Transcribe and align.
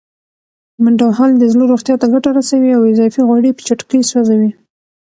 منډه 0.83 1.03
وهل 1.09 1.31
د 1.37 1.43
زړه 1.53 1.63
روغتیا 1.71 1.95
ته 2.01 2.07
ګټه 2.13 2.29
رسوي 2.39 2.71
او 2.77 2.81
اضافي 2.91 3.21
غوړي 3.27 3.51
په 3.55 3.61
چټکۍ 3.67 4.01
سوځوي. 4.11 4.51